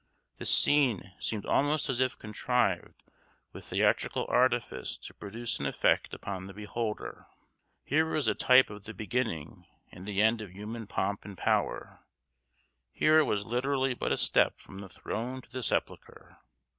The 0.39 0.47
scene 0.47 1.13
seemed 1.19 1.45
almost 1.45 1.87
as 1.87 1.99
if 1.99 2.17
contrived 2.17 3.03
with 3.53 3.65
theatrical 3.65 4.25
artifice 4.29 4.97
to 4.97 5.13
produce 5.13 5.59
an 5.59 5.67
effect 5.67 6.11
upon 6.15 6.47
the 6.47 6.55
beholder. 6.55 7.27
Here 7.83 8.07
was 8.09 8.27
a 8.27 8.33
type 8.33 8.71
of 8.71 8.85
the 8.85 8.95
beginning 8.95 9.67
and 9.91 10.07
the 10.07 10.23
end 10.23 10.41
of 10.41 10.49
human 10.53 10.87
pomp 10.87 11.23
and 11.23 11.37
power; 11.37 11.99
here 12.91 13.19
it 13.19 13.25
was 13.25 13.45
literally 13.45 13.93
but 13.93 14.11
a 14.11 14.17
step 14.17 14.59
from 14.59 14.79
the 14.79 14.89
throne 14.89 15.39
to 15.43 15.51
the 15.51 15.61
sepulchre. 15.61 16.39